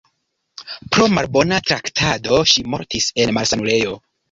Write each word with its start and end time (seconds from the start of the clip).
Pro 0.95 1.05
malbona 1.17 1.59
traktado 1.69 2.41
ŝi 2.55 2.65
mortis 2.77 3.13
en 3.23 3.37
malsanulejo. 3.39 3.97